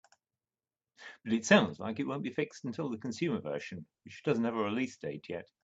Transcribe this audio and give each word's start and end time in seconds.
But 1.23 1.33
it 1.33 1.45
sounds 1.45 1.79
like 1.79 1.99
it 1.99 2.07
won't 2.07 2.23
be 2.23 2.31
fixed 2.31 2.63
until 2.65 2.89
the 2.89 2.97
consumer 2.97 3.39
version, 3.39 3.85
which 4.03 4.23
doesn't 4.23 4.45
have 4.45 4.55
a 4.55 4.57
release 4.57 4.97
date 4.97 5.29
yet. 5.29 5.47